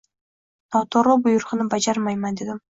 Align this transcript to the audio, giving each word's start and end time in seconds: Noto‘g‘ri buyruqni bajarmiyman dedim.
Noto‘g‘ri 0.77 1.19
buyruqni 1.29 1.71
bajarmiyman 1.77 2.45
dedim. 2.45 2.63